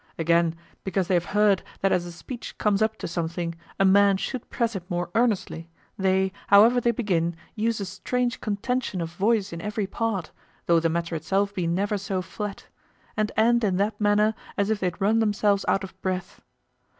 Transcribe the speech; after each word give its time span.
Again, 0.17 0.55
because 0.83 1.07
they 1.07 1.13
have 1.13 1.25
heard 1.37 1.61
that 1.81 1.91
as 1.91 2.07
a 2.07 2.11
speech 2.11 2.57
comes 2.57 2.81
up 2.81 2.97
to 2.97 3.07
something, 3.07 3.53
a 3.79 3.85
man 3.85 4.17
should 4.17 4.49
press 4.49 4.75
it 4.75 4.83
more 4.89 5.11
earnestly, 5.13 5.69
they, 5.95 6.31
however 6.47 6.81
they 6.81 6.89
begin, 6.89 7.35
use 7.53 7.79
a 7.79 7.85
strange 7.85 8.41
contention 8.41 8.99
of 8.99 9.11
voice 9.13 9.53
in 9.53 9.61
every 9.61 9.85
part, 9.85 10.31
though 10.65 10.79
the 10.79 10.89
matter 10.89 11.13
itself 11.13 11.53
be 11.53 11.67
never 11.67 11.99
so 11.99 12.23
flat, 12.23 12.65
and 13.15 13.31
end 13.37 13.63
in 13.63 13.77
that 13.77 14.01
manner 14.01 14.33
as 14.57 14.71
if 14.71 14.79
they'd 14.79 14.99
run 14.99 15.19
themselves 15.19 15.63
out 15.67 15.83
of 15.83 16.01
breath. 16.01 16.41